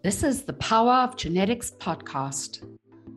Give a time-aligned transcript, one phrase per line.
[0.00, 2.62] This is the Power of Genetics podcast.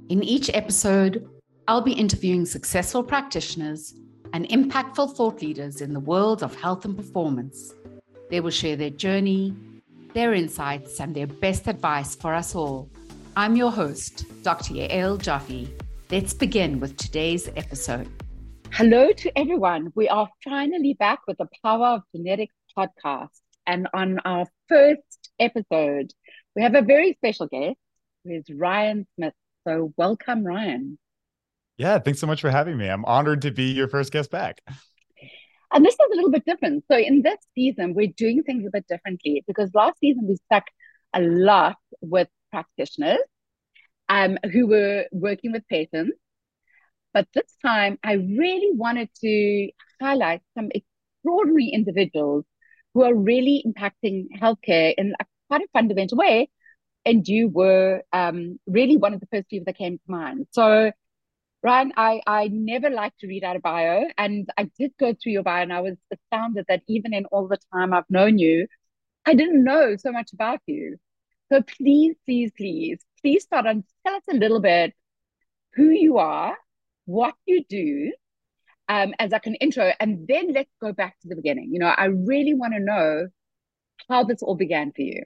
[0.10, 1.30] In each episode,
[1.68, 3.94] I'll be interviewing successful practitioners
[4.34, 7.72] and impactful thought leaders in the world of health and performance.
[8.32, 9.54] They will share their journey,
[10.16, 12.90] their insights, and their best advice for us all.
[13.36, 14.74] I'm your host, Dr.
[14.74, 15.70] Yael Joffe.
[16.10, 18.10] Let's begin with today's episode.
[18.72, 19.94] Hello to everyone.
[19.94, 23.40] We are finally back with the Power of Genetics podcast.
[23.68, 26.14] And on our first episode,
[26.56, 27.78] we have a very special guest
[28.24, 29.34] who is Ryan Smith.
[29.68, 30.98] So, welcome, Ryan.
[31.78, 32.90] Yeah, thanks so much for having me.
[32.90, 34.62] I'm honored to be your first guest back.
[35.74, 36.84] And this is a little bit different.
[36.92, 40.66] So, in this season, we're doing things a bit differently because last season we stuck
[41.14, 43.20] a lot with practitioners
[44.10, 46.18] um, who were working with patients.
[47.14, 49.70] But this time, I really wanted to
[50.02, 52.46] highlight some extraordinary individuals
[52.94, 56.50] who are really impacting healthcare in a quite a fundamental way.
[57.04, 60.48] And you were um, really one of the first people that came to mind.
[60.52, 60.92] So,
[61.64, 65.34] Ryan, I, I never like to read out a bio, and I did go through
[65.34, 68.68] your bio, and I was astounded that even in all the time I've known you,
[69.26, 70.98] I didn't know so much about you.
[71.52, 74.94] So please, please, please, please start and tell us a little bit
[75.74, 76.56] who you are,
[77.06, 78.14] what you do,
[78.88, 81.70] um, as like an intro, and then let's go back to the beginning.
[81.74, 83.28] You know, I really want to know
[84.10, 85.24] how this all began for you.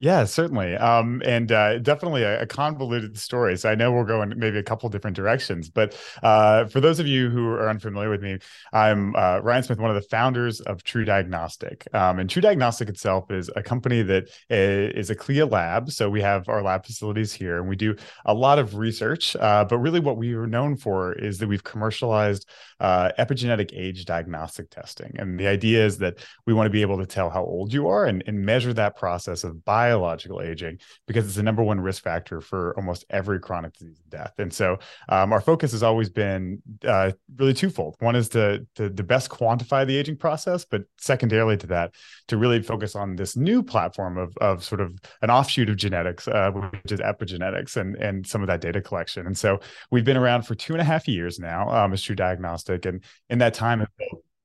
[0.00, 0.76] Yeah, certainly.
[0.76, 3.56] Um, and uh, definitely a, a, convoluted story.
[3.56, 5.70] So I know we'll go in maybe a couple different directions.
[5.70, 8.38] But uh, for those of you who are unfamiliar with me,
[8.72, 11.92] I'm uh, Ryan Smith, one of the founders of TruDiagnostic.
[11.92, 15.90] Um, and TruDiagnostic itself is a company that is a CLIA lab.
[15.90, 19.34] So we have our lab facilities here and we do a lot of research.
[19.34, 24.04] Uh, but really, what we are known for is that we've commercialized uh, epigenetic age
[24.04, 25.16] diagnostic testing.
[25.18, 27.88] And the idea is that we want to be able to tell how old you
[27.88, 31.80] are and, and measure that process of bio biological aging because it's the number one
[31.80, 34.34] risk factor for almost every chronic disease and death.
[34.38, 37.96] And so um, our focus has always been uh, really twofold.
[38.00, 41.94] One is to, to the best quantify the aging process, but secondarily to that,
[42.28, 46.28] to really focus on this new platform of, of sort of an offshoot of genetics,
[46.28, 49.26] uh, which is epigenetics and, and some of that data collection.
[49.26, 52.84] And so we've been around for two and a half years now um, as TruDiagnostic.
[52.84, 53.86] And in that time,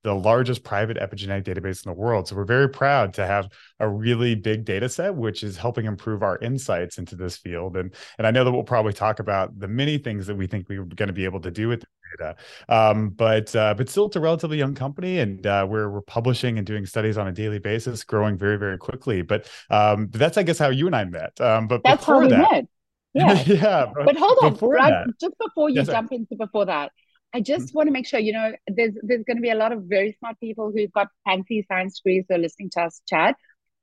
[0.04, 2.28] the largest private epigenetic database in the world.
[2.28, 3.50] So we're very proud to have
[3.80, 7.78] a really big data set, which is helping improve our insights into this field.
[7.78, 10.68] And, and I know that we'll probably talk about the many things that we think
[10.70, 11.88] we're going to be able to do with the
[12.18, 12.36] data.
[12.70, 16.58] Um, but uh, but still, it's a relatively young company, and uh, we're we're publishing
[16.58, 19.22] and doing studies on a daily basis, growing very very quickly.
[19.22, 21.40] But um, but that's I guess how you and I met.
[21.42, 22.66] Um, but that's how we that, met.
[23.16, 23.44] Yeah.
[23.46, 23.86] yeah.
[23.94, 24.90] But hold on, right?
[24.90, 26.92] That, just before you yes, jump into before that,
[27.34, 27.78] I just mm-hmm.
[27.78, 30.16] want to make sure, you know, there's there's going to be a lot of very
[30.20, 33.36] smart people who've got fancy science degrees who are listening to us chat.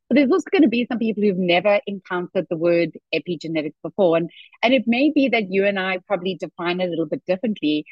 [0.09, 4.17] But there's also going to be some people who've never encountered the word epigenetics before.
[4.17, 4.29] And,
[4.61, 7.85] and it may be that you and I probably define it a little bit differently.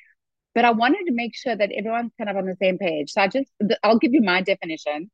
[0.52, 3.12] But I wanted to make sure that everyone's kind of on the same page.
[3.12, 3.48] So I just,
[3.84, 5.12] I'll give you my definition.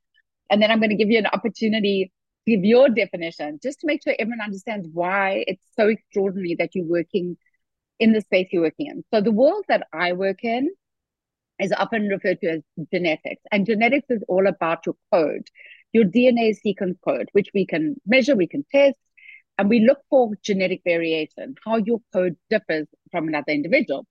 [0.49, 2.11] And then I'm going to give you an opportunity
[2.47, 6.71] to give your definition, just to make sure everyone understands why it's so extraordinary that
[6.75, 7.37] you're working
[7.99, 9.05] in the space you're working in.
[9.13, 10.71] So the world that I work in
[11.61, 12.63] is often referred to as
[12.93, 13.43] genetics.
[13.53, 15.49] And genetics is all about your code,
[15.93, 18.97] your DNA sequence code, which we can measure, we can test,
[19.59, 24.07] and we look for genetic variation, how your code differs from another individual.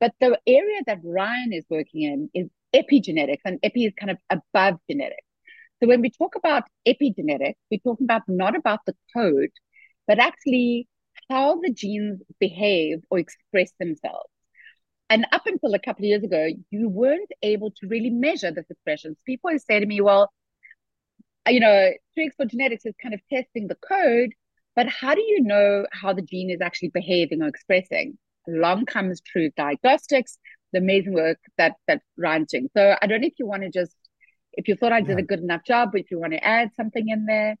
[0.00, 4.18] But the area that Ryan is working in is epigenetics, and epi is kind of
[4.30, 5.24] above genetics.
[5.80, 9.50] So when we talk about epigenetics, we're talking about not about the code,
[10.06, 10.86] but actually
[11.28, 14.30] how the genes behave or express themselves.
[15.10, 18.68] And up until a couple of years ago, you weren't able to really measure this
[18.68, 19.16] expression.
[19.24, 20.30] People say to me, well,
[21.46, 24.32] uh, you know, 3X4 Genetics is kind of testing the code,
[24.76, 28.18] but how do you know how the gene is actually behaving or expressing?
[28.46, 30.36] Along comes TruDiagnostics,
[30.72, 32.68] the amazing work that that Ryan's doing.
[32.76, 33.94] So I don't know if you want to just,
[34.52, 35.24] if you thought I did yeah.
[35.24, 37.56] a good enough job, if you want to add something in there.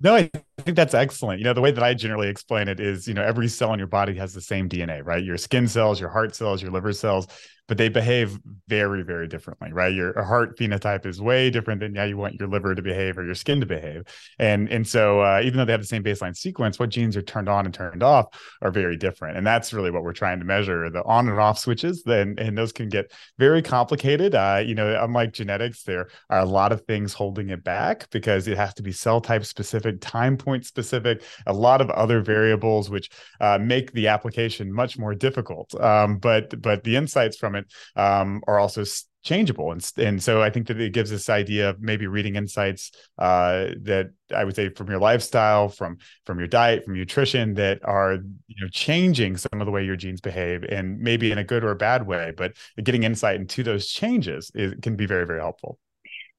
[0.00, 0.30] No, I
[0.60, 1.40] think that's excellent.
[1.40, 3.78] You know, the way that I generally explain it is, you know, every cell in
[3.78, 5.22] your body has the same DNA, right?
[5.22, 7.26] Your skin cells, your heart cells, your liver cells,
[7.70, 8.36] but they behave
[8.66, 9.94] very, very differently, right?
[9.94, 13.24] Your heart phenotype is way different than how you want your liver to behave or
[13.24, 14.02] your skin to behave.
[14.40, 17.22] And, and so uh, even though they have the same baseline sequence, what genes are
[17.22, 18.26] turned on and turned off
[18.60, 19.36] are very different.
[19.36, 22.02] And that's really what we're trying to measure the on and off switches.
[22.02, 24.34] Then, and those can get very complicated.
[24.34, 28.48] Uh, you know, unlike genetics, there are a lot of things holding it back because
[28.48, 32.90] it has to be cell type specific, time point specific, a lot of other variables,
[32.90, 33.10] which
[33.40, 35.74] uh, make the application much more difficult.
[35.80, 38.84] Um, but, but the insights from it um, are also
[39.22, 42.90] changeable and and so i think that it gives this idea of maybe reading insights
[43.18, 47.78] uh, that i would say from your lifestyle from from your diet from nutrition that
[47.84, 51.44] are you know changing some of the way your genes behave and maybe in a
[51.44, 55.26] good or a bad way but getting insight into those changes is, can be very
[55.26, 55.78] very helpful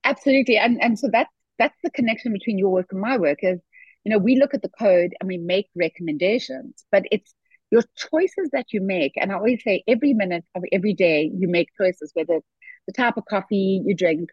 [0.03, 1.29] absolutely and and so that's
[1.59, 3.59] that's the connection between your work and my work is
[4.03, 7.33] you know we look at the code and we make recommendations but it's
[7.71, 11.47] your choices that you make and i always say every minute of every day you
[11.47, 12.47] make choices whether it's
[12.87, 14.29] the type of coffee you drink,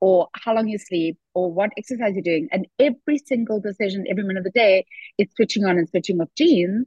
[0.00, 2.48] or how long you sleep, or what exercise you're doing.
[2.52, 4.86] And every single decision, every minute of the day,
[5.18, 6.86] is switching on and switching off genes.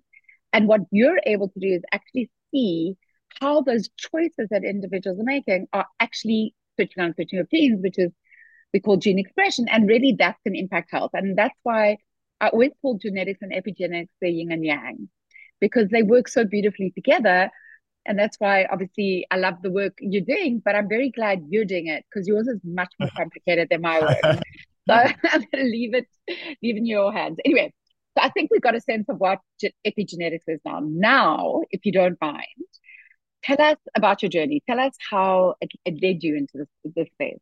[0.54, 2.95] And what you're able to do is actually see
[3.39, 7.81] how those choices that individuals are making are actually switching on, and switching off genes,
[7.81, 8.12] which is
[8.74, 9.66] we call gene expression.
[9.69, 11.12] And really, that can impact health.
[11.13, 11.98] And that's why
[12.41, 15.09] I always call genetics and epigenetics the yin and yang,
[15.61, 17.51] because they work so beautifully together
[18.05, 21.65] and that's why obviously I love the work you're doing, but I'm very glad you're
[21.65, 24.17] doing it because yours is much more complicated than my work.
[24.89, 26.07] so I'm going to leave it,
[26.63, 27.38] leave in your hands.
[27.45, 27.71] Anyway,
[28.17, 29.39] so I think we've got a sense of what
[29.85, 30.79] epigenetics is now.
[30.83, 32.45] Now, if you don't mind,
[33.43, 34.63] tell us about your journey.
[34.67, 37.39] Tell us how it, it led you into this, this space.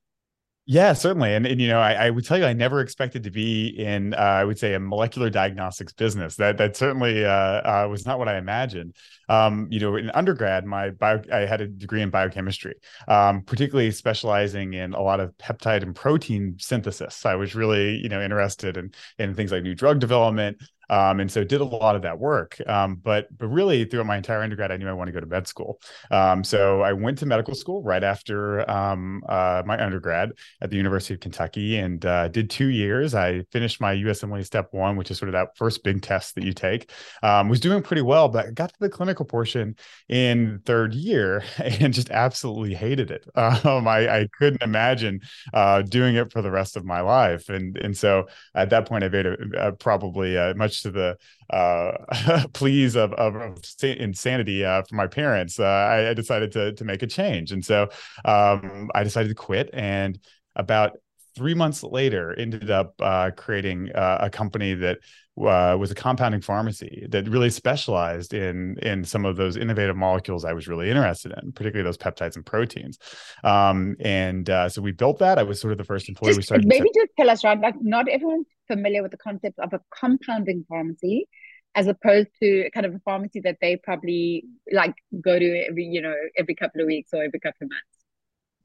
[0.72, 1.34] Yeah, certainly.
[1.34, 4.14] And, and you know, I, I, would tell you, I never expected to be in,
[4.14, 6.36] uh, I would say, a molecular diagnostics business.
[6.36, 8.96] That that certainly uh, uh, was not what I imagined.
[9.30, 12.76] Um, you know, in undergrad, my bio, I had a degree in biochemistry,
[13.08, 17.26] um, particularly specializing in a lot of peptide and protein synthesis.
[17.26, 21.32] I was really, you know, interested in in things like new drug development, um, and
[21.32, 22.58] so did a lot of that work.
[22.68, 25.30] Um, but but really throughout my entire undergrad, I knew I wanted to go to
[25.30, 25.80] med school.
[26.12, 30.32] Um, so I went to medical school right after um, uh, my undergrad
[30.62, 33.16] at the University of Kentucky and uh, did two years.
[33.16, 36.44] I finished my USMLE Step One, which is sort of that first big test that
[36.44, 36.92] you take.
[37.24, 39.76] Um, was doing pretty well, but got to the clinical portion
[40.08, 43.26] in third year and just absolutely hated it.
[43.36, 45.22] Um, I, I, couldn't imagine
[45.54, 49.04] uh, doing it for the rest of my life, and and so at that point,
[49.04, 51.18] I made a, a probably uh, much to the
[51.50, 56.74] uh, pleas of, of, of insanity uh, from my parents, uh, I, I, decided to
[56.74, 57.90] to make a change, and so
[58.26, 59.70] um, I decided to quit.
[59.74, 60.20] And
[60.56, 60.98] about
[61.36, 65.00] three months later, ended up uh, creating uh, a company that
[65.40, 70.44] uh, was a compounding pharmacy that really specialized in in some of those innovative molecules
[70.44, 72.98] I was really interested in, particularly those peptides and proteins.
[73.44, 75.40] Um, and uh, so we built that.
[75.40, 76.32] I was sort of the first employee.
[76.32, 76.68] Just, we started.
[76.68, 77.60] Maybe to- just tell us, right?
[77.60, 81.28] Like, not everyone's familiar with the concept of a compounding pharmacy
[81.76, 86.02] as opposed to kind of a pharmacy that they probably like go to every you
[86.02, 88.00] know every couple of weeks or every couple of months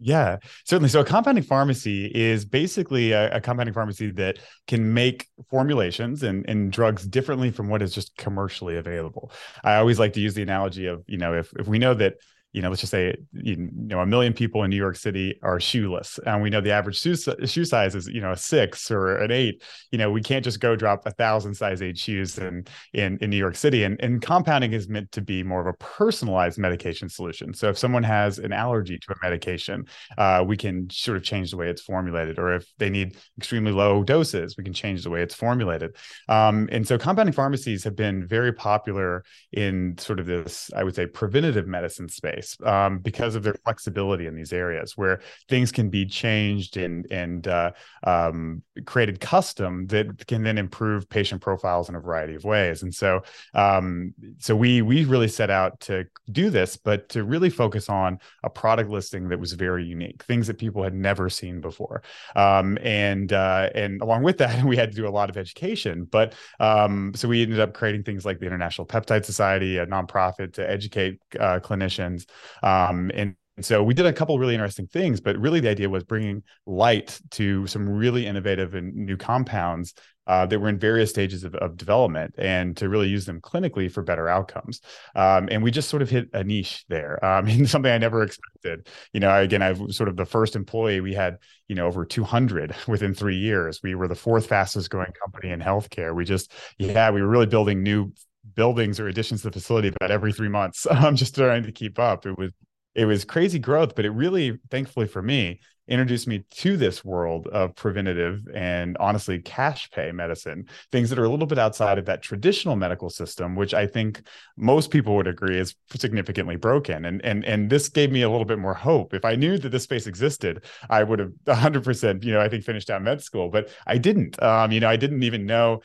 [0.01, 0.89] yeah, certainly.
[0.89, 6.45] So a compounding pharmacy is basically a, a, compounding pharmacy that can make formulations and,
[6.49, 9.31] and drugs differently from what is just commercially available.
[9.62, 12.17] I always like to use the analogy of, you know, if if we know that
[12.55, 15.59] you know, let's just say, you know, a million people in New York City are
[15.59, 19.17] shoeless, and we know the average shoe, shoe size is, you know, a six or
[19.17, 19.61] an eight.
[19.91, 23.31] You know, we can't just go drop a thousand size eight shoes in in, in
[23.31, 23.83] New York City.
[23.83, 27.55] And, and compounding is meant to be more of a personalized medication solution.
[27.55, 29.87] So if someone has an allergy to a medication,
[30.17, 32.39] uh, we can sort of change the way it's formulated.
[32.39, 35.97] Or if they need extremely low doses, we can change the way it's formulated.
[36.29, 40.95] Um, and so compounding pharmacies have been very popular in sort of this, I would
[40.95, 45.73] say, preventative medicine space space um, because of their flexibility in these areas where things
[45.73, 47.73] can be changed and and uh,
[48.05, 52.82] um, created custom that can then improve patient profiles in a variety of ways.
[52.82, 53.22] And so
[53.55, 58.19] um, so we we really set out to do this, but to really focus on
[58.43, 62.03] a product listing that was very unique, things that people had never seen before.
[62.36, 66.05] Um, and uh, and along with that, we had to do a lot of education.
[66.05, 70.55] But um, so we ended up creating things like the International Peptide Society, a nonprofit
[70.55, 72.27] to educate uh, clinicians
[72.62, 76.03] um, and so we did a couple really interesting things, but really the idea was
[76.03, 79.94] bringing light to some really innovative and new compounds
[80.26, 83.93] uh, that were in various stages of, of, development and to really use them clinically
[83.93, 84.81] for better outcomes.
[85.14, 88.22] Um, and we just sort of hit a niche there, um, and something I never
[88.22, 88.88] expected.
[89.12, 91.00] You know, again, I was sort of the first employee.
[91.00, 91.38] We had,
[91.69, 93.81] you know, over 200 within three years.
[93.82, 96.14] We were the fourth fastest growing company in healthcare.
[96.14, 98.12] We just, yeah, we were really building new
[98.55, 100.86] buildings or additions to the facility about every three months.
[100.91, 102.27] I'm just trying to keep up.
[102.27, 102.51] It was
[102.94, 107.46] it was crazy growth, but it really, thankfully for me, introduced me to this world
[107.48, 112.06] of preventative and honestly cash pay medicine, things that are a little bit outside of
[112.06, 114.22] that traditional medical system, which I think
[114.56, 117.05] most people would agree is significantly broken.
[117.05, 119.13] And and and this gave me a little bit more hope.
[119.13, 122.65] If I knew that this space existed, I would have 100%, you know, I think
[122.65, 124.43] finished out med school, but I didn't.
[124.43, 125.82] Um, you know, I didn't even know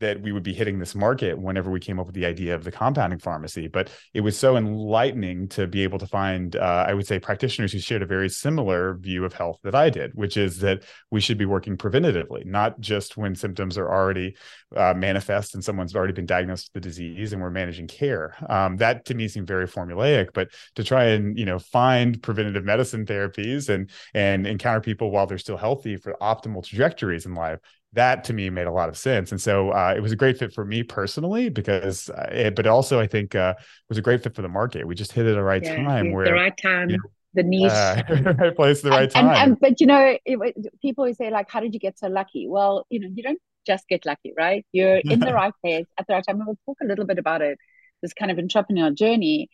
[0.00, 2.64] that we would be hitting this market whenever we came up with the idea of
[2.64, 3.68] the compounding pharmacy.
[3.68, 7.72] But it was so enlightening to be able to find, uh, I would say, practitioners
[7.72, 11.20] who shared a very similar view of health that I did, which is that we
[11.20, 14.36] should be working preventatively, not just when symptoms are already
[14.74, 18.34] uh, manifest and someone's already been diagnosed with the disease and we're managing care.
[18.48, 22.64] Um, that to me seemed very formulaic, but to try and you know find preventative
[22.64, 27.60] medicine therapies and and encounter people while they're still healthy for optimal trajectories in life
[27.96, 29.32] that to me made a lot of sense.
[29.32, 32.66] And so uh, it was a great fit for me personally because, uh, it, but
[32.66, 34.86] also I think uh, it was a great fit for the market.
[34.86, 36.12] We just hit it at the right yeah, time.
[36.12, 36.90] Where the right time.
[36.90, 38.02] You know, the niche, uh,
[38.38, 39.26] right place, the right time.
[39.28, 42.08] And, and, but you know, it, people always say like, "How did you get so
[42.08, 44.64] lucky?" Well, you know, you don't just get lucky, right?
[44.72, 46.38] You're in the right place at the right time.
[46.38, 47.58] And we'll talk a little bit about it.
[48.02, 49.50] This kind of entrepreneurial journey.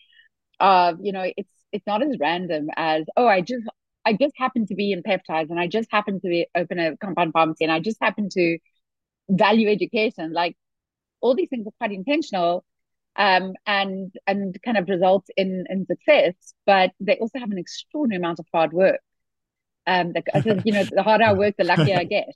[0.61, 3.64] Uh, you know, it's it's not as random as oh, I just
[4.04, 6.97] I just happened to be in peptides and I just happened to be, open a
[6.97, 8.59] compound pharmacy and I just happened to
[9.28, 10.32] value education.
[10.32, 10.56] Like
[11.21, 12.64] all these things are quite intentional
[13.16, 16.35] um, and and kind of results in in success,
[16.66, 19.00] but they also have an extraordinary amount of hard work.
[19.87, 22.28] Um, the, you know, the harder I work, the luckier I get.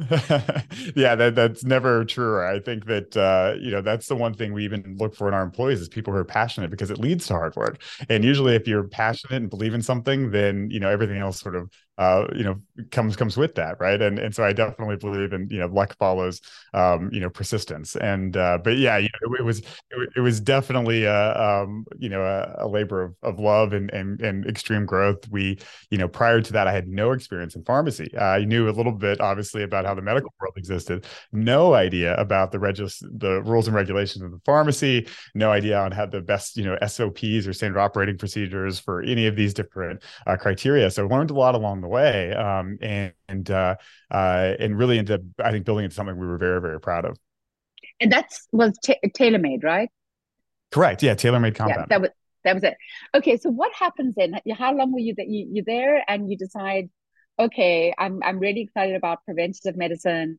[0.96, 2.42] yeah, that that's never true.
[2.42, 5.34] I think that uh, you know that's the one thing we even look for in
[5.34, 7.82] our employees is people who are passionate because it leads to hard work.
[8.08, 11.54] And usually, if you're passionate and believe in something, then you know everything else sort
[11.54, 12.58] of uh, you know
[12.90, 14.00] comes comes with that right?
[14.00, 16.40] And and so i definitely believe in you know luck follows
[16.72, 17.94] um, you know persistence.
[17.94, 21.84] And uh, but yeah you know, it, it was it, it, was definitely a um,
[21.98, 25.28] you know a, a, labor of, of love and, and and extreme growth.
[25.28, 25.58] We
[25.90, 28.10] you know prior to that i had no experience in pharmacy.
[28.16, 31.04] Uh, i knew a little bit obviously about how the medical world existed.
[31.32, 35.06] No idea about the regis the rules and regulations of the pharmacy.
[35.34, 39.26] No idea on how the best you know sops or standard operating procedures for any
[39.26, 40.90] of these different uh, criteria.
[40.90, 43.76] So I learned a lot along the way, um, and and, uh,
[44.10, 47.18] uh, and really into I think building into something we were very very proud of.
[48.00, 49.90] And that's was t- Tailor Made, right?
[50.70, 51.02] Correct.
[51.02, 51.88] Yeah, Tailor Made compound.
[51.90, 52.10] Yeah, that was
[52.44, 52.76] that was it.
[53.14, 54.40] Okay, so what happens then?
[54.56, 56.88] How long were you that you you there and you decide,
[57.38, 60.38] okay, I'm I'm really excited about preventative medicine.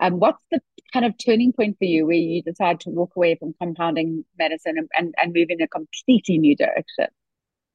[0.00, 0.60] Um, what's the
[0.92, 4.78] kind of turning point for you where you decide to walk away from compounding medicine
[4.78, 7.08] and, and, and move in a completely new direction?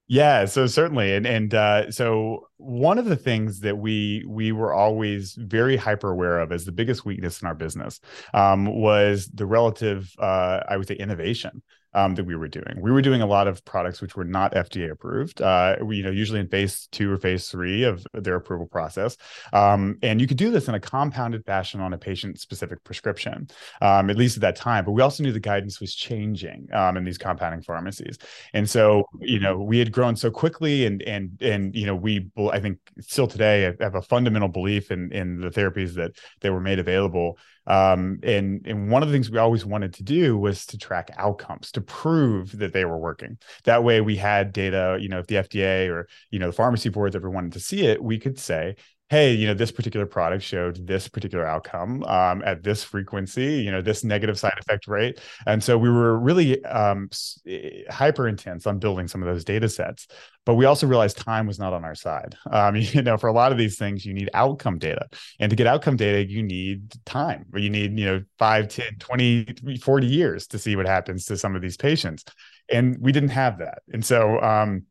[0.08, 4.72] Yeah, so certainly, and and uh, so one of the things that we we were
[4.72, 8.00] always very hyper aware of as the biggest weakness in our business
[8.32, 11.64] um, was the relative, uh, I would say, innovation
[11.96, 12.76] um, that we were doing.
[12.80, 15.42] We were doing a lot of products which were not FDA approved.
[15.42, 19.18] Uh, we, you know, usually in phase two or phase three of their approval process,
[19.54, 23.48] um, and you could do this in a compounded fashion on a patient-specific prescription,
[23.82, 24.84] um, at least at that time.
[24.84, 28.18] But we also knew the guidance was changing um, in these compounding pharmacies,
[28.54, 32.30] and so you know we had grown so quickly, and and and you know we
[32.52, 36.12] I think still today have a fundamental belief in in the therapies that
[36.42, 40.04] they were made available um, and and one of the things we always wanted to
[40.04, 43.38] do was to track outcomes to prove that they were working.
[43.64, 44.98] That way, we had data.
[45.00, 47.86] You know, if the FDA or you know the pharmacy boards ever wanted to see
[47.86, 48.76] it, we could say,
[49.10, 53.72] hey, you know, this particular product showed this particular outcome um, at this frequency, you
[53.72, 55.20] know, this negative side effect rate.
[55.46, 57.10] And so we were really um,
[57.48, 60.08] eh, hyper intense on building some of those data sets.
[60.44, 62.36] But we also realized time was not on our side.
[62.50, 65.08] Um, you know, for a lot of these things, you need outcome data.
[65.40, 69.78] And to get outcome data, you need time, you need, you know, 5, 10, 20,
[69.82, 72.26] 40 years to see what happens to some of these patients.
[72.72, 73.84] And we didn't have that.
[73.94, 74.84] And so, um,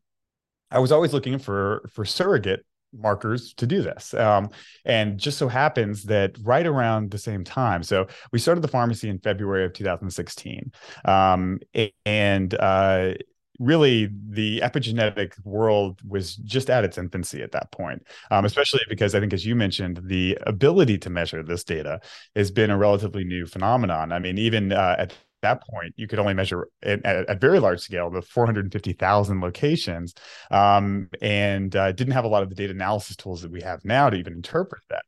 [0.71, 4.13] I was always looking for for surrogate markers to do this.
[4.13, 4.49] Um,
[4.85, 9.09] and just so happens that right around the same time, so we started the pharmacy
[9.09, 10.71] in February of 2016.
[11.05, 11.59] Um,
[12.05, 13.13] and uh,
[13.59, 19.15] really the epigenetic world was just at its infancy at that point um, especially because
[19.15, 21.99] i think as you mentioned the ability to measure this data
[22.35, 26.19] has been a relatively new phenomenon i mean even uh, at that point, you could
[26.19, 30.13] only measure at, at very large scale the 450,000 locations,
[30.51, 33.83] um, and uh, didn't have a lot of the data analysis tools that we have
[33.85, 35.03] now to even interpret that.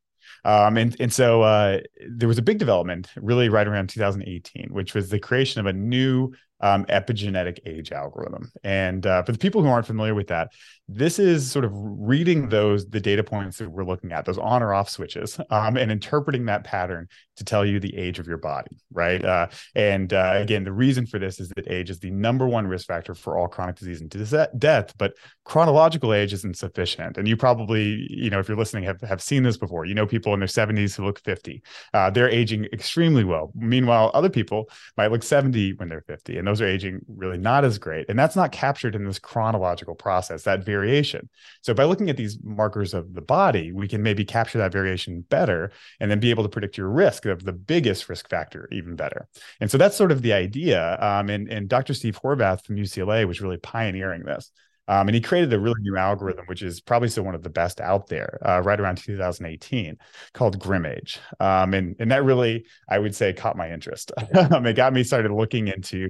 [0.46, 1.79] Um, and and so uh,
[2.10, 5.74] there was a big development really right around 2018, which was the creation of a
[5.74, 8.51] new um, epigenetic age algorithm.
[8.63, 10.51] And uh, for the people who aren't familiar with that,
[10.89, 14.63] this is sort of reading those the data points that we're looking at, those on
[14.63, 18.37] or off switches, um, and interpreting that pattern to tell you the age of your
[18.37, 19.23] body, right?
[19.23, 22.65] Uh, and uh, again, the reason for this is that age is the number one
[22.65, 24.09] risk factor for all chronic disease and
[24.57, 27.17] death, but chronological age isn't sufficient.
[27.17, 29.85] And you probably, you know, if you're listening, have have seen this before.
[29.85, 31.61] You know, people in their 70s who look 50,
[31.93, 33.51] uh, they're aging extremely well.
[33.55, 37.66] Meanwhile, other people might look 70 when they're 50, and those are aging really not
[37.66, 38.06] as great.
[38.10, 41.30] And that's not captured in this chronological process, that variation.
[41.62, 45.22] So by looking at these markers of the body, we can maybe capture that variation
[45.22, 48.96] better and then be able to predict your risk of the biggest risk factor even
[48.96, 49.27] better.
[49.60, 50.98] And so that's sort of the idea.
[51.01, 51.94] Um, and, and Dr.
[51.94, 54.51] Steve Horvath from UCLA was really pioneering this.
[54.88, 57.50] Um, and he created a really new algorithm, which is probably still one of the
[57.50, 59.98] best out there, uh, right around 2018,
[60.34, 61.18] called GrimAge.
[61.39, 64.12] Um, and, and that really, I would say, caught my interest.
[64.38, 66.10] Um, it got me started looking into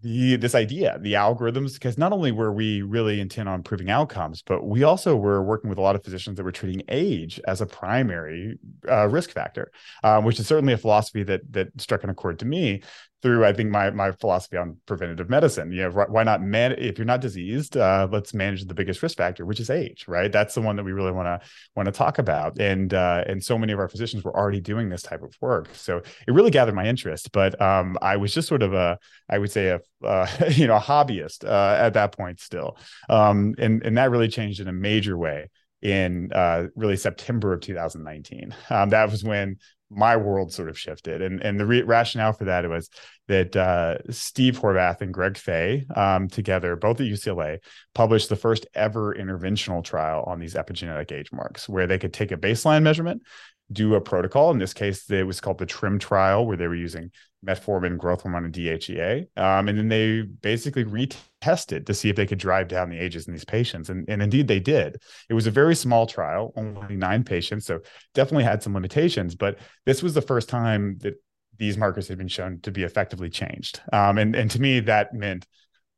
[0.00, 4.40] the this idea the algorithms because not only were we really intent on improving outcomes
[4.40, 7.60] but we also were working with a lot of physicians that were treating age as
[7.60, 9.70] a primary uh, risk factor
[10.02, 12.82] um, which is certainly a philosophy that that struck an accord to me
[13.24, 15.72] through I think my my philosophy on preventative medicine.
[15.72, 19.16] You know, why not man if you're not diseased, uh, let's manage the biggest risk
[19.16, 20.30] factor, which is age, right?
[20.30, 22.60] That's the one that we really want to want to talk about.
[22.60, 25.70] And uh, and so many of our physicians were already doing this type of work,
[25.72, 27.32] so it really gathered my interest.
[27.32, 28.98] But um, I was just sort of a
[29.30, 32.76] I would say a uh, you know a hobbyist uh, at that point still,
[33.08, 35.48] um, and and that really changed in a major way
[35.80, 38.54] in uh, really September of 2019.
[38.68, 39.56] Um, that was when
[39.94, 41.22] my world sort of shifted.
[41.22, 42.88] And and the re- rationale for that was
[43.28, 47.58] that uh, Steve Horvath and Greg Fahy um, together, both at UCLA,
[47.94, 52.32] published the first ever interventional trial on these epigenetic age marks, where they could take
[52.32, 53.22] a baseline measurement,
[53.72, 54.50] do a protocol.
[54.50, 57.10] In this case, it was called the TRIIM trial, where they were using
[57.44, 59.26] metformin, growth hormone, and DHEA.
[59.36, 63.26] Um, and then they basically retested to see if they could drive down the ages
[63.26, 63.90] in these patients.
[63.90, 64.96] And, and indeed, they did.
[65.28, 67.66] It was a very small trial, only nine patients.
[67.66, 67.80] So
[68.14, 69.34] definitely had some limitations.
[69.34, 71.14] But this was the first time that
[71.58, 73.80] these markers had been shown to be effectively changed.
[73.92, 75.46] Um, and, and to me, that meant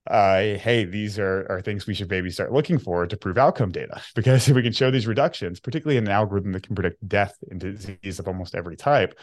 [0.06, 3.72] uh, hey, these are, are things we should maybe start looking for to prove outcome
[3.72, 4.00] data.
[4.14, 7.36] Because if we can show these reductions, particularly in an algorithm that can predict death
[7.50, 9.18] and disease of almost every type,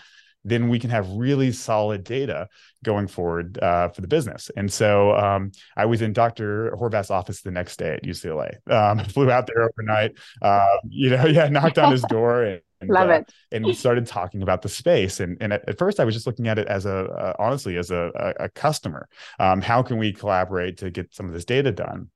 [0.46, 2.48] then we can have really solid data
[2.84, 4.52] going forward uh, for the business.
[4.56, 6.76] And so um, I was in Dr.
[6.80, 8.56] Horvath's office the next day at UCLA.
[8.70, 10.18] Um, flew out there overnight.
[10.42, 12.62] Uh, you know, yeah, knocked on his door and.
[12.88, 13.32] Love uh, it.
[13.52, 15.20] and we started talking about the space.
[15.20, 17.78] And, and at, at first, I was just looking at it as a, uh, honestly,
[17.78, 19.08] as a, a, a customer.
[19.40, 22.10] Um, how can we collaborate to get some of this data done?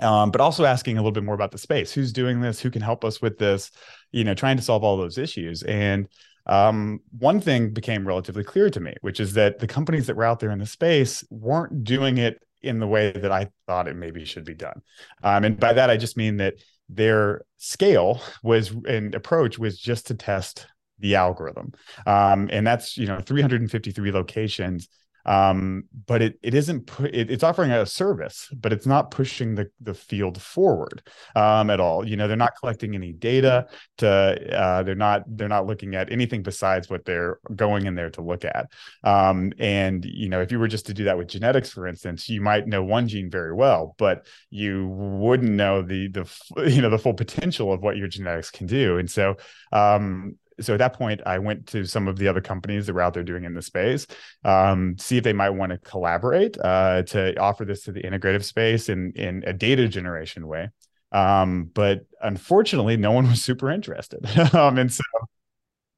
[0.00, 2.70] um, but also asking a little bit more about the space who's doing this who
[2.70, 3.70] can help us with this
[4.10, 6.08] you know trying to solve all those issues and
[6.46, 10.24] um, one thing became relatively clear to me, which is that the companies that were
[10.24, 13.96] out there in the space weren't doing it in the way that I thought it
[13.96, 14.82] maybe should be done.
[15.22, 16.54] Um, and by that, I just mean that
[16.94, 20.66] their scale was and approach was just to test
[20.98, 21.72] the algorithm.
[22.06, 24.88] Um, and that's, you know, 353 locations
[25.24, 29.54] um, but it it isn't pu- it, it's offering a service but it's not pushing
[29.54, 31.02] the the field forward
[31.36, 32.06] um, at all.
[32.06, 33.66] You know they're not collecting any data
[33.98, 34.08] to
[34.56, 38.22] uh, they're not they're not looking at anything besides what they're going in there to
[38.22, 38.66] look at.
[39.04, 42.28] Um, and you know if you were just to do that with genetics for instance
[42.28, 46.30] you might know one gene very well but you wouldn't know the the
[46.70, 48.98] you know the full potential of what your genetics can do.
[48.98, 49.36] And so
[49.72, 53.00] um, so at that point, I went to some of the other companies that were
[53.00, 54.06] out there doing in the space,
[54.44, 58.44] um, see if they might want to collaborate uh, to offer this to the integrative
[58.44, 60.68] space in in a data generation way.
[61.12, 65.02] Um, but unfortunately, no one was super interested, um, and so.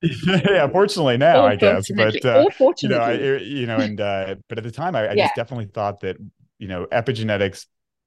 [0.26, 2.44] yeah, fortunately now, I guess, but uh,
[2.82, 5.24] you know, I, you know, and uh, but at the time, I, I yeah.
[5.24, 6.18] just definitely thought that
[6.58, 7.64] you know epigenetics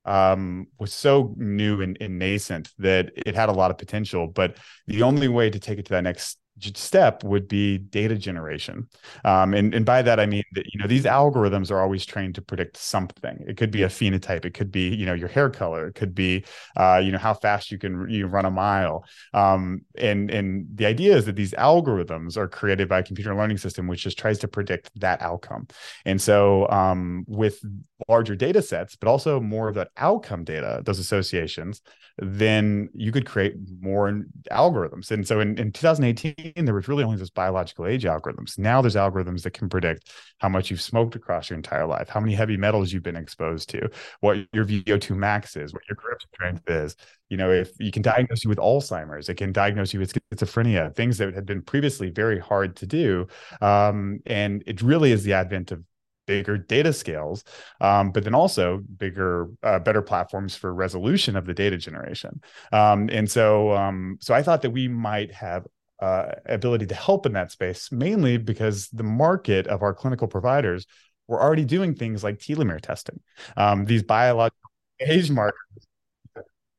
[0.07, 4.27] um, was so new and, and, nascent that it had a lot of potential.
[4.27, 6.37] But the only way to take it to that next
[6.75, 8.87] step would be data generation.
[9.23, 12.35] Um, and, and by that i mean that you know these algorithms are always trained
[12.35, 13.45] to predict something.
[13.47, 14.45] It could be a phenotype.
[14.45, 15.87] It could be you know your hair color.
[15.87, 19.05] It could be uh, you know how fast you can you run a mile.
[19.33, 23.57] Um, and and the idea is that these algorithms are created by a computer learning
[23.57, 25.67] system which just tries to predict that outcome.
[26.05, 27.59] And so um, with
[28.07, 31.81] larger data sets but also more of that outcome data those associations
[32.19, 37.17] then you could create more algorithms and so in, in 2018 there was really only
[37.17, 38.57] those biological age algorithms.
[38.57, 42.19] Now there's algorithms that can predict how much you've smoked across your entire life, how
[42.19, 46.19] many heavy metals you've been exposed to, what your VO2 max is, what your grip
[46.33, 46.95] strength is.
[47.29, 50.95] You know, if you can diagnose you with Alzheimer's, it can diagnose you with schizophrenia,
[50.95, 53.27] things that had been previously very hard to do.
[53.61, 55.83] Um, and it really is the advent of
[56.27, 57.43] bigger data scales,
[57.81, 62.41] um, but then also bigger, uh, better platforms for resolution of the data generation.
[62.71, 65.65] Um, and so, um, so I thought that we might have
[65.99, 70.85] uh, ability to help in that space, mainly because the market of our clinical providers
[71.27, 73.19] were already doing things like telomere testing,
[73.55, 75.57] um, these biological age markers.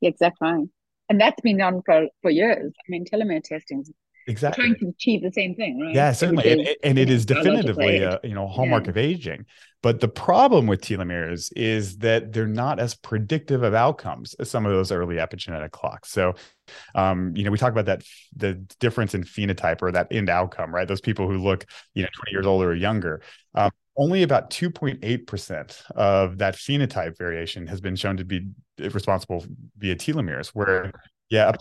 [0.01, 0.69] Exactly.
[1.09, 2.73] And that's been done for, for years.
[2.79, 3.85] I mean, telomere testing
[4.29, 5.95] exactly trying to achieve the same thing, right?
[5.95, 8.91] Yeah, certainly, and, and it is definitively a you know hallmark yeah.
[8.91, 9.47] of aging.
[9.81, 14.67] But the problem with telomeres is that they're not as predictive of outcomes as some
[14.67, 16.11] of those early epigenetic clocks.
[16.11, 16.35] So,
[16.97, 18.03] um, you know, we talk about that
[18.35, 20.89] the difference in phenotype or that end outcome, right?
[20.89, 21.65] Those people who look,
[21.95, 23.23] you know, 20 years older or younger.
[23.55, 29.45] Um, only about 2.8% of that phenotype variation has been shown to be responsible
[29.77, 30.93] via telomeres, where,
[31.31, 31.57] yeah, up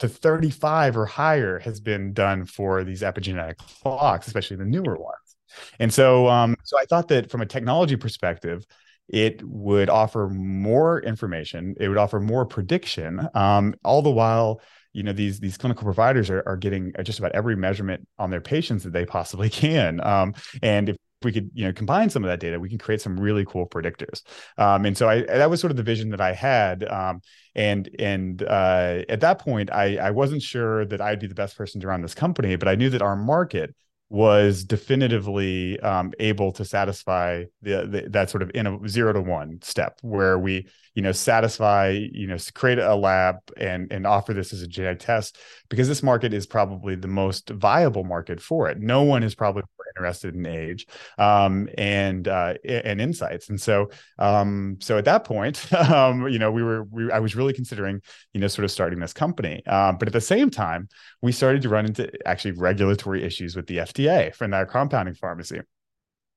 [0.00, 5.36] to 35 or higher has been done for these epigenetic clocks, especially the newer ones.
[5.78, 8.64] And so, um, so I thought that from a technology perspective,
[9.08, 11.74] it would offer more information.
[11.78, 14.60] It would offer more prediction, um, all the while
[14.92, 18.40] you know these these clinical providers are, are getting just about every measurement on their
[18.40, 22.28] patients that they possibly can um, and if we could you know combine some of
[22.28, 24.22] that data we can create some really cool predictors.
[24.58, 27.20] Um, and so i that was sort of the vision that i had um,
[27.54, 31.56] and and uh, at that point i i wasn't sure that i'd be the best
[31.56, 33.74] person to run this company but i knew that our market
[34.12, 39.22] was definitively um, able to satisfy the, the, that sort of in a zero to
[39.22, 44.34] one step where we you know satisfy you know create a lab and and offer
[44.34, 48.68] this as a genetic test because this market is probably the most viable market for
[48.68, 48.78] it.
[48.78, 50.86] No one is probably more interested in age
[51.18, 53.48] um, and uh, and insights.
[53.48, 57.34] And so um, so at that point um, you know we were we, i was
[57.36, 58.00] really considering
[58.32, 59.64] you know sort of starting this company.
[59.66, 60.88] Um, but at the same time
[61.22, 65.60] we started to run into actually regulatory issues with the fda from that compounding pharmacy.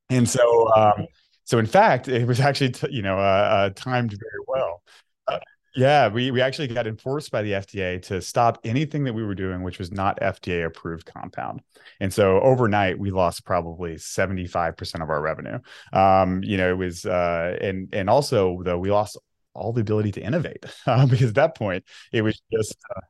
[0.10, 1.08] And so, um,
[1.46, 4.82] so in fact, it was actually t- you know uh, uh, timed very well.
[5.28, 5.40] Uh,
[5.76, 9.36] yeah, we we actually got enforced by the FDA to stop anything that we were
[9.36, 11.62] doing which was not FDA approved compound.
[12.00, 15.60] And so overnight we lost probably 75% of our revenue.
[15.94, 19.18] Um, you know, it was uh and and also though we lost
[19.54, 23.02] all the ability to innovate uh, because at that point it was just uh,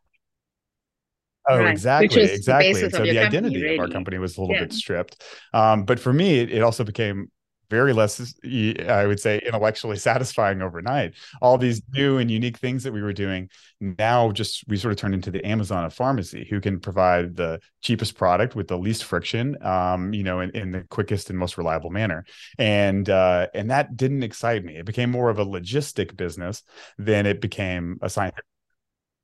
[1.48, 1.70] Oh, right.
[1.70, 2.74] exactly, exactly.
[2.90, 3.76] So the identity really.
[3.76, 4.64] of our company was a little yeah.
[4.64, 5.24] bit stripped.
[5.54, 7.30] Um, but for me, it, it, also became
[7.70, 11.14] very less, I would say, intellectually satisfying overnight.
[11.42, 13.50] All these new and unique things that we were doing
[13.80, 17.60] now, just we sort of turned into the Amazon of pharmacy, who can provide the
[17.82, 21.58] cheapest product with the least friction, um, you know, in, in, the quickest and most
[21.58, 22.26] reliable manner.
[22.58, 24.78] And uh, and that didn't excite me.
[24.78, 26.64] It became more of a logistic business
[26.98, 28.46] than it became a scientific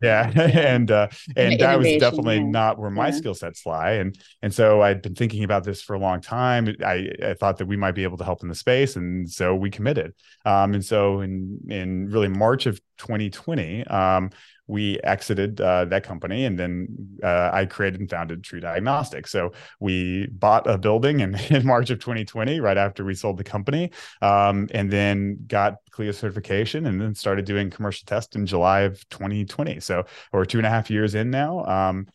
[0.03, 2.43] yeah and uh and that was definitely yeah.
[2.43, 3.13] not where my yeah.
[3.13, 6.75] skill sets lie and and so i'd been thinking about this for a long time
[6.83, 9.55] i i thought that we might be able to help in the space and so
[9.55, 10.13] we committed
[10.45, 14.31] um and so in in really march of 2020 um
[14.67, 16.87] we exited uh, that company and then
[17.23, 19.29] uh, I created and founded TruDiagnostics.
[19.29, 23.43] So we bought a building in, in March of 2020, right after we sold the
[23.43, 28.81] company, um, and then got CLIA certification and then started doing commercial tests in July
[28.81, 29.79] of 2020.
[29.79, 31.65] So we're two and a half years in now.
[31.65, 32.07] Um,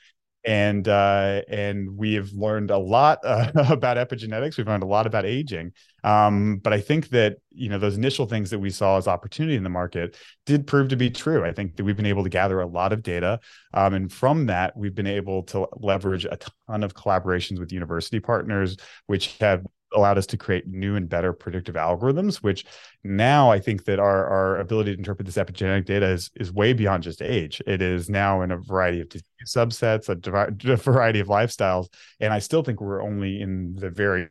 [0.46, 4.56] and uh, and we have learned a lot uh, about epigenetics.
[4.56, 5.72] We've learned a lot about aging.
[6.04, 9.56] Um, but I think that you know those initial things that we saw as opportunity
[9.56, 11.44] in the market did prove to be true.
[11.44, 13.40] I think that we've been able to gather a lot of data,
[13.74, 18.20] um, and from that we've been able to leverage a ton of collaborations with university
[18.20, 22.64] partners, which have allowed us to create new and better predictive algorithms which
[23.08, 26.72] now i think that our, our ability to interpret this epigenetic data is, is way
[26.72, 27.60] beyond just age.
[27.66, 29.08] It is now in a variety of
[29.46, 31.88] subsets a, a variety of lifestyles.
[32.20, 34.28] And i still think we're only in the very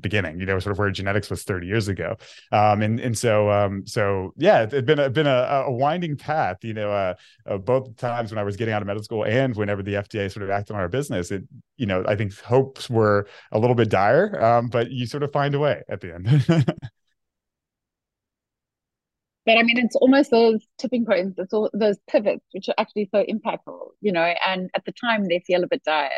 [0.00, 2.16] beginning you know sort of where genetics was 30 years ago.
[2.52, 6.58] Um, and and so um, so yeah it's been a, been a, a winding path
[6.62, 7.14] you know uh,
[7.46, 10.32] uh, both times when i was getting out of medical school and whenever the fda
[10.32, 11.42] sort of acted on our business it
[11.76, 15.32] you know i think hopes were a little bit dire um, but you sort of
[15.32, 16.76] find a way at the end
[19.46, 23.08] but I mean, it's almost those tipping points, it's all those pivots, which are actually
[23.14, 24.34] so impactful, you know.
[24.46, 26.10] And at the time, they feel a bit dire,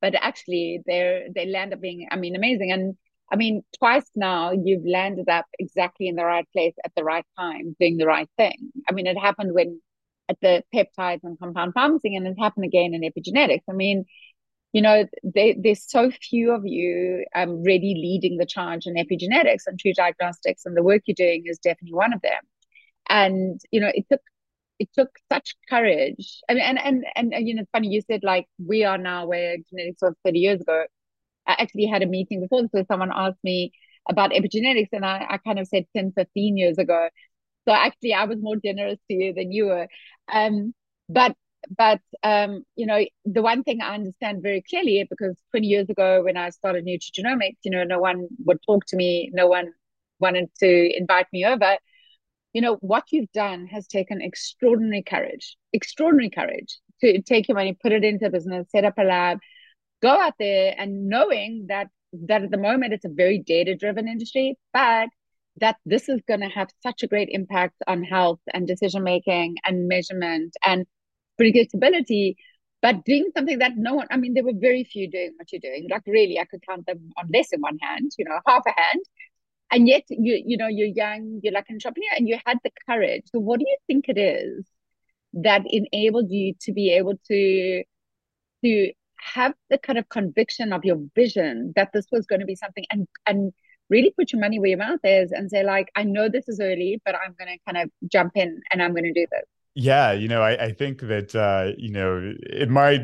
[0.00, 2.72] but actually, they're they land up being, I mean, amazing.
[2.72, 2.96] And
[3.32, 7.24] I mean, twice now you've landed up exactly in the right place at the right
[7.38, 8.72] time, doing the right thing.
[8.88, 9.80] I mean, it happened when
[10.28, 13.62] at the peptides and compound pharmacy, and it happened again in epigenetics.
[13.68, 14.04] I mean,
[14.76, 19.62] you know, they, there's so few of you um, really leading the charge in epigenetics
[19.66, 22.42] and true diagnostics, and the work you're doing is definitely one of them.
[23.08, 24.20] And you know, it took
[24.78, 26.42] it took such courage.
[26.50, 26.78] I mean, and
[27.16, 30.14] and and, you know, it's funny you said like we are now where genetics was
[30.26, 30.84] 30 years ago.
[31.46, 33.72] I actually had a meeting before this where someone asked me
[34.10, 37.08] about epigenetics, and I, I kind of said 10, 15 years ago.
[37.66, 39.88] So actually, I was more generous to you than you were.
[40.32, 40.74] Um,
[41.08, 41.36] but
[41.76, 46.22] but um, you know, the one thing I understand very clearly because 20 years ago
[46.22, 49.72] when I started nutrigenomics, you know, no one would talk to me, no one
[50.18, 51.76] wanted to invite me over.
[52.52, 57.76] You know, what you've done has taken extraordinary courage, extraordinary courage to take your money,
[57.80, 59.38] put it into business, set up a lab,
[60.02, 64.08] go out there and knowing that that at the moment it's a very data driven
[64.08, 65.08] industry, but
[65.58, 69.56] that this is going to have such a great impact on health and decision making
[69.64, 70.86] and measurement and
[71.40, 72.34] predictability
[72.82, 75.60] but doing something that no one i mean there were very few doing what you're
[75.60, 75.86] doing.
[75.90, 78.80] Like really i could count them on less than one hand you know half a
[78.80, 79.02] hand.
[79.70, 82.70] And yet you you know you're young you're like an entrepreneur and you had the
[82.88, 83.24] courage.
[83.26, 84.66] So what do you think it is
[85.34, 87.84] that enabled you to be able to
[88.64, 92.54] to have the kind of conviction of your vision that this was going to be
[92.54, 93.52] something and and
[93.88, 96.60] really put your money where your mouth is and say like i know this is
[96.60, 99.44] early but i'm going to kind of jump in and i'm going to do this
[99.76, 103.02] yeah you know i, I think that uh you know it might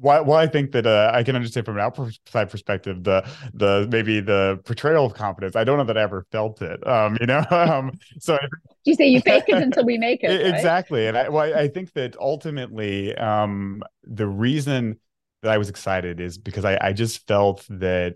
[0.00, 3.86] why, why I think that uh, I can understand from an outside perspective the the
[3.90, 5.56] maybe the portrayal of confidence.
[5.56, 6.84] I don't know that I ever felt it.
[6.86, 8.38] Um, you know, um, so
[8.84, 10.46] you say you fake it until we make it.
[10.46, 11.08] Exactly, right?
[11.08, 14.98] and I well, I think that ultimately um, the reason
[15.42, 18.14] that I was excited is because I, I just felt that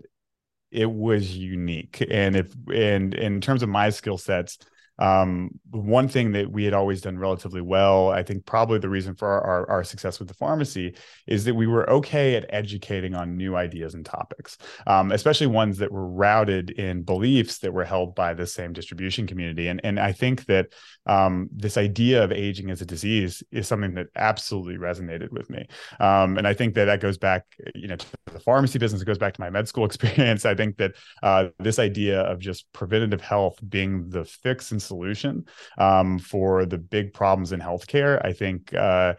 [0.71, 4.57] it was unique, and if and in terms of my skill sets
[4.99, 9.15] um, one thing that we had always done relatively well, I think probably the reason
[9.15, 10.95] for our, our, our, success with the pharmacy
[11.27, 15.77] is that we were okay at educating on new ideas and topics, um, especially ones
[15.79, 19.67] that were routed in beliefs that were held by the same distribution community.
[19.67, 20.69] And, and I think that
[21.05, 25.67] um, this idea of aging as a disease is something that absolutely resonated with me.
[25.99, 29.01] Um, and I think that that goes back, you know, to the pharmacy business.
[29.01, 30.45] It goes back to my med school experience.
[30.45, 35.45] I think that uh, this idea of just preventative health being the fix and solution
[35.77, 38.23] um, for the big problems in healthcare.
[38.23, 39.15] I think uh,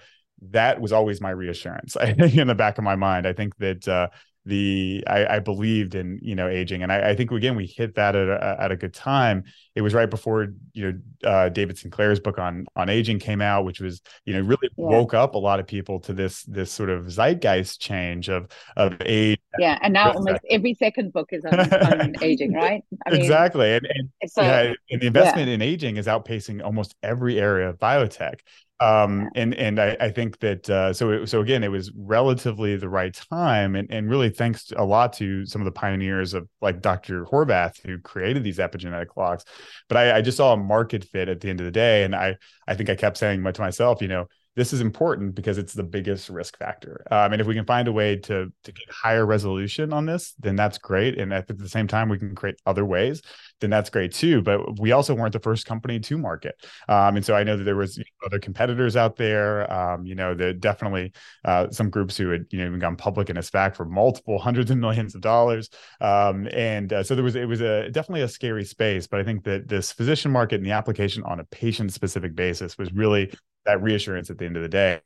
[0.51, 3.27] that was always my reassurance in the back of my mind.
[3.27, 4.09] I think that uh,
[4.47, 7.97] the I, I, believed in you know aging, and I, I, think again we hit
[7.97, 9.43] that at a, at a good time.
[9.75, 13.65] It was right before you know uh, David Sinclair's book on on aging came out,
[13.65, 14.87] which was you know really yeah.
[14.87, 18.97] woke up a lot of people to this this sort of zeitgeist change of of
[19.05, 19.41] age.
[19.59, 22.85] Yeah, and now almost every second book is on, on aging, right?
[23.05, 23.89] I mean, exactly, and,
[24.21, 25.55] and so, yeah, and the investment yeah.
[25.55, 28.41] in aging is outpacing almost every area of biotech
[28.81, 32.77] um and and i i think that uh so it, so again it was relatively
[32.77, 36.47] the right time and and really thanks a lot to some of the pioneers of
[36.61, 39.45] like dr horvath who created these epigenetic clocks.
[39.89, 42.15] But i i just saw a market fit at the end of the day and
[42.15, 42.37] i
[42.69, 45.83] i think i kept saying to myself you know this is important because it's the
[45.83, 47.07] biggest risk factor.
[47.11, 50.35] Um, and if we can find a way to to get higher resolution on this,
[50.39, 51.19] then that's great.
[51.19, 53.21] And at the same time, we can create other ways,
[53.61, 54.41] then that's great too.
[54.41, 56.55] But we also weren't the first company to market.
[56.89, 59.71] Um, and so I know that there was other competitors out there.
[59.71, 61.13] Um, you know, that definitely
[61.45, 64.39] uh, some groups who had you know even gone public in a SPAC for multiple
[64.47, 65.69] hundreds of millions of dollars.
[66.01, 69.07] Um, and uh, so there was it was a definitely a scary space.
[69.07, 72.79] But I think that this physician market and the application on a patient specific basis
[72.79, 73.31] was really
[73.67, 75.01] that reassurance at the end of the day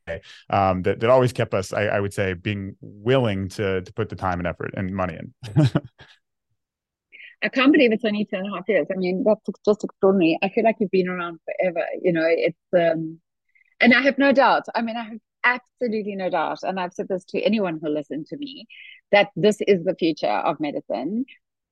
[0.50, 4.08] um, that, that always kept us I, I, would say being willing to to put
[4.08, 5.68] the time and effort and money in
[7.42, 8.86] I can't believe it's only two and a half years.
[8.92, 10.38] I mean, that's just extraordinary.
[10.42, 11.86] I feel like you've been around forever.
[12.02, 13.18] You know, it's um,
[13.80, 14.64] and I have no doubt.
[14.74, 18.26] I mean, I have absolutely no doubt, and I've said this to anyone who listened
[18.26, 18.66] to me,
[19.10, 21.24] that this is the future of medicine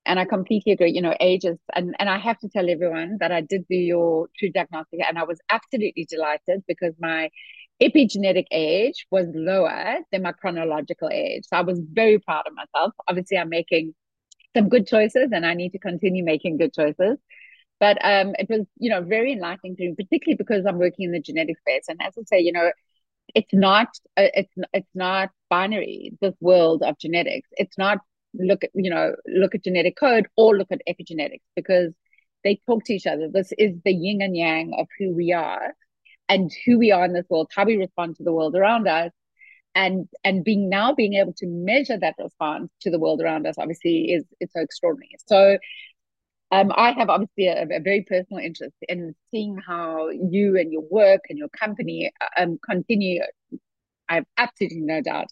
[0.09, 0.93] and I completely agree.
[0.93, 4.29] You know, ages, and and I have to tell everyone that I did do your
[4.39, 7.31] true diagnostic, and I was absolutely delighted because my
[7.83, 11.45] epigenetic age was lower than my chronological age.
[11.47, 12.95] So I was very proud of myself.
[13.09, 13.95] Obviously, I'm making
[14.57, 17.19] some good choices, and I need to continue making good choices.
[17.81, 21.13] But um, it was, you know, very enlightening to me, particularly because I'm working in
[21.13, 21.85] the genetic space.
[21.89, 22.73] And as I say, you know,
[23.35, 26.13] it's not uh, it's it's not binary.
[26.21, 27.49] This world of genetics.
[27.53, 27.99] It's not
[28.35, 31.93] look at you know look at genetic code or look at epigenetics because
[32.45, 33.29] they talk to each other.
[33.33, 35.75] This is the yin and yang of who we are
[36.29, 39.13] and who we are in this world how we respond to the world around us.
[39.75, 43.57] And and being now being able to measure that response to the world around us
[43.59, 45.17] obviously is it's so extraordinary.
[45.27, 45.59] So
[46.51, 50.83] um, I have obviously a, a, very personal interest in seeing how you and your
[50.91, 53.21] work and your company um, continue.
[54.09, 55.27] I have absolutely no doubt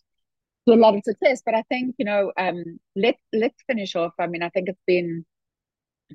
[0.66, 1.42] to a lot of success.
[1.44, 4.12] But I think, you know, um, let, let's finish off.
[4.18, 5.24] I mean, I think it's been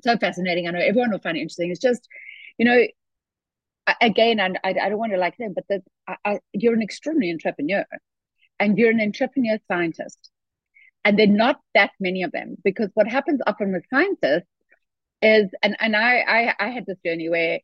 [0.02, 0.68] so fascinating.
[0.68, 1.70] I know everyone will find it interesting.
[1.70, 2.08] It's just,
[2.58, 2.82] you know,
[4.00, 6.82] again, and I, I don't want to like them, but that I, I, you're an
[6.82, 7.84] extraordinary entrepreneur
[8.58, 10.30] and you're an entrepreneur scientist.
[11.04, 14.46] And there are not that many of them because what happens often with scientists
[15.20, 17.60] is, and, and I, I, I had this journey where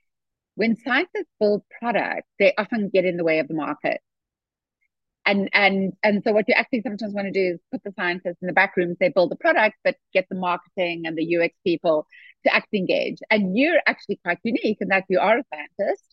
[0.57, 4.01] when scientists build products, they often get in the way of the market
[5.28, 8.38] and and and so what you actually sometimes want to do is put the scientists
[8.42, 11.54] in the back rooms they build the product but get the marketing and the ux
[11.64, 12.06] people
[12.44, 16.04] to actually engage and you're actually quite unique in that you are a scientist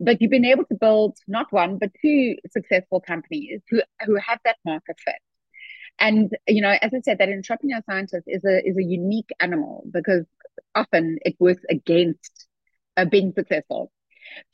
[0.00, 4.40] but you've been able to build not one but two successful companies who who have
[4.44, 5.20] that market fit.
[5.98, 9.84] And you know, as I said, that entrepreneur scientist is a is a unique animal
[9.92, 10.24] because
[10.74, 12.46] often it works against
[12.96, 13.92] uh, being successful.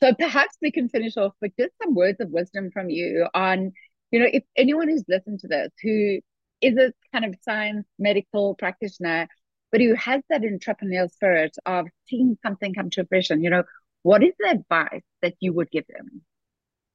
[0.01, 3.73] So perhaps we can finish off with just some words of wisdom from you on,
[4.11, 6.19] you know, if anyone who's listened to this who
[6.61, 9.27] is a kind of science medical practitioner,
[9.71, 13.63] but who has that entrepreneurial spirit of seeing something come to fruition, you know,
[14.03, 16.21] what is the advice that you would give them?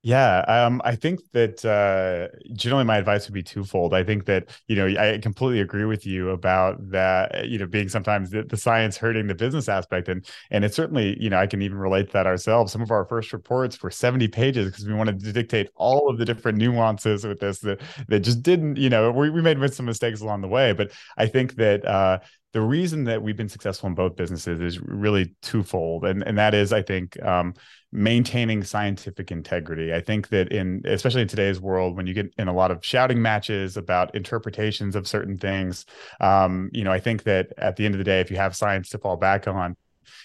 [0.05, 3.95] Yeah, um, I think that uh, generally my advice would be twofold.
[3.95, 7.47] I think that you know I completely agree with you about that.
[7.49, 11.17] You know, being sometimes the, the, science hurting the business aspect, and and it's certainly
[11.23, 12.73] you know I can even relate to that ourselves.
[12.73, 16.19] Some of our first reports were seventy pages because we wanted to dictate all of
[16.19, 18.79] the different nuances with this that that just didn't.
[18.79, 22.19] You know, we we made some mistakes along the way, but I think that uh,
[22.53, 26.55] the reason that we've been successful in both businesses is really twofold and and that
[26.55, 27.55] is i think um,
[27.95, 29.93] maintaining scientific integrity.
[29.93, 32.85] I think that in especially in today's world when you get in a lot of
[32.85, 35.85] shouting matches about interpretations of certain things
[36.21, 38.57] um, you know i think that at the end of the day if you have
[38.57, 39.77] science to fall back on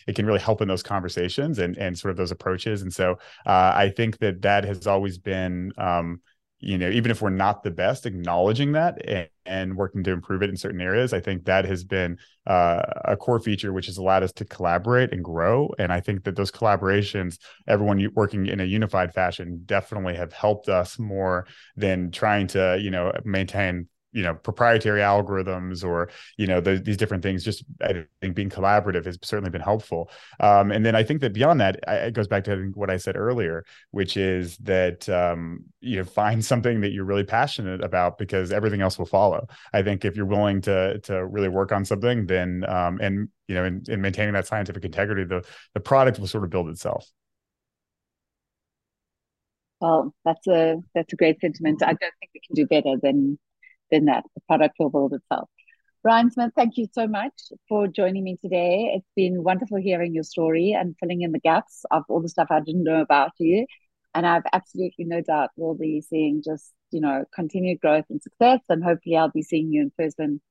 [0.08, 2.82] it can really help in those conversations and and sort of those approaches.
[2.82, 6.22] And so uh, i think that that has always been um,
[6.60, 10.42] you know, even if we're not the best, acknowledging that and, and working to improve
[10.42, 12.18] it in certain areas, I think that has been
[12.48, 15.70] uh, a core feature which has allowed us to collaborate and grow.
[15.78, 20.68] And I think that those collaborations, everyone working in a unified fashion, definitely have helped
[20.68, 26.60] us more than trying to, you know, maintain you know proprietary algorithms or you know
[26.60, 30.10] the, these different things just i think being collaborative has certainly been helpful.
[30.40, 32.98] Um, and then i think that beyond that I, it goes back to what i
[32.98, 38.18] said earlier which is that um, you know find something that you're really passionate about
[38.18, 39.48] because everything else will follow.
[39.74, 43.56] I think if you're willing to to really work on something then um, and you
[43.56, 47.08] know in, in maintaining that scientific integrity the the product will sort of build itself.
[49.80, 51.84] Well, that's a that's a great sentiment.
[51.84, 53.38] I don't think we can do better than
[53.92, 55.50] then that the product will build itself.
[56.04, 57.34] Ryan Smith, thank you so much
[57.68, 58.94] for joining me today.
[58.96, 62.48] It's been wonderful hearing your story and filling in the gaps of all the stuff
[62.50, 63.66] I didn't know about you.
[64.14, 68.62] And I've absolutely no doubt we'll be seeing just, you know, continued growth and success.
[68.70, 70.42] And hopefully I'll be seeing you in person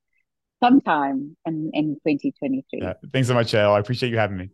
[0.62, 2.64] sometime in, in 2023.
[2.75, 3.72] Yeah, thanks so much, Yael.
[3.72, 4.51] I appreciate you having me.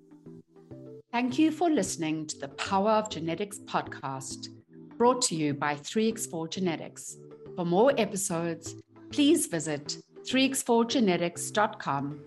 [1.11, 4.49] Thank you for listening to the Power of Genetics podcast,
[4.97, 7.19] brought to you by 3x4 Genetics.
[7.57, 8.77] For more episodes,
[9.11, 12.21] please visit 3x4genetics.com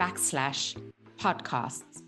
[0.00, 0.76] backslash
[1.18, 2.02] podcasts.